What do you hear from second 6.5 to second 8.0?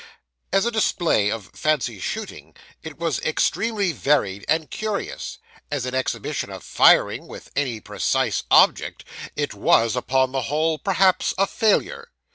firing with any